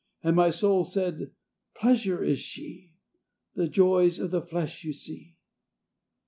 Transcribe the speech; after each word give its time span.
And 0.23 0.35
my 0.35 0.49
soul 0.49 0.83
said, 0.83 1.29
"Pleasure 1.75 2.23
is 2.23 2.39
she. 2.39 2.95
The 3.53 3.67
joys 3.67 4.17
of 4.17 4.31
the 4.31 4.41
flesh 4.41 4.83
you 4.83 4.93
see." 4.93 5.37